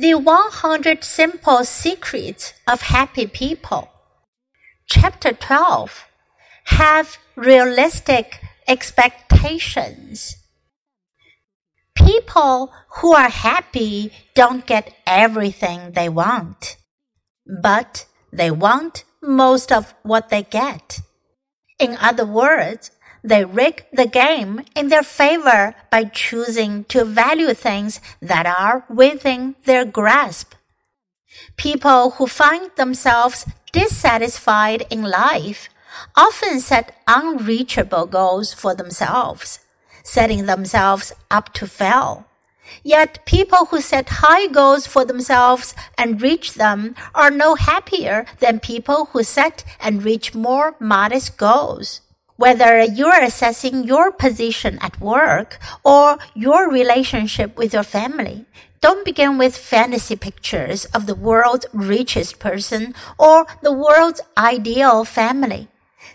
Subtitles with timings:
[0.00, 3.90] The 100 Simple Secrets of Happy People.
[4.86, 6.04] Chapter 12
[6.66, 10.36] Have Realistic Expectations.
[11.96, 16.76] People who are happy don't get everything they want,
[17.60, 21.00] but they want most of what they get.
[21.80, 22.92] In other words,
[23.22, 29.56] they rig the game in their favor by choosing to value things that are within
[29.64, 30.54] their grasp.
[31.56, 35.68] People who find themselves dissatisfied in life
[36.16, 39.60] often set unreachable goals for themselves,
[40.02, 42.26] setting themselves up to fail.
[42.82, 48.60] Yet people who set high goals for themselves and reach them are no happier than
[48.60, 52.02] people who set and reach more modest goals.
[52.38, 58.46] Whether you're assessing your position at work or your relationship with your family,
[58.80, 65.66] don't begin with fantasy pictures of the world's richest person or the world's ideal family.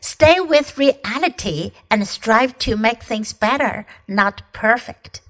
[0.00, 5.22] Stay with reality and strive to make things better, not perfect.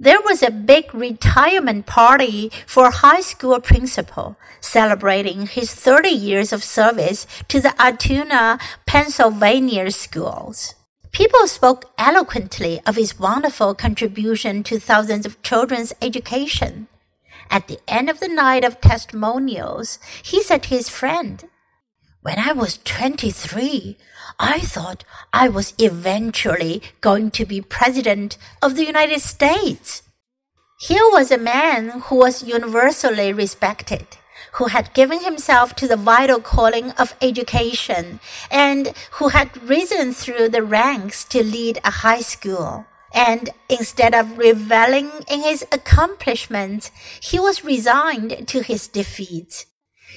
[0.00, 6.52] There was a big retirement party for a high school principal celebrating his 30 years
[6.52, 10.74] of service to the Altoona, Pennsylvania schools.
[11.12, 16.88] People spoke eloquently of his wonderful contribution to thousands of children's education.
[17.48, 21.44] At the end of the night of testimonials, he said to his friend,
[22.24, 23.98] when I was 23,
[24.38, 30.02] I thought I was eventually going to be president of the United States.
[30.80, 34.06] Here was a man who was universally respected,
[34.52, 40.48] who had given himself to the vital calling of education, and who had risen through
[40.48, 42.86] the ranks to lead a high school.
[43.12, 49.66] And instead of reveling in his accomplishments, he was resigned to his defeats.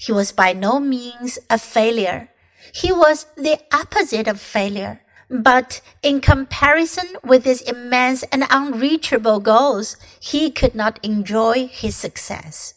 [0.00, 2.28] He was by no means a failure.
[2.72, 5.00] He was the opposite of failure.
[5.30, 12.74] But in comparison with his immense and unreachable goals, he could not enjoy his success.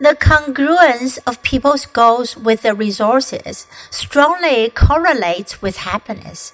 [0.00, 6.52] The congruence of people's goals with their resources strongly correlates with happiness.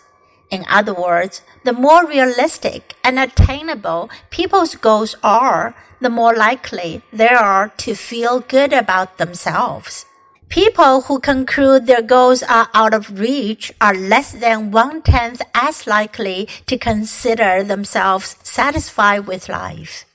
[0.50, 7.28] In other words, the more realistic and attainable people's goals are, the more likely they
[7.28, 10.04] are to feel good about themselves.
[10.50, 15.86] People who conclude their goals are out of reach are less than one tenth as
[15.86, 20.09] likely to consider themselves satisfied with life.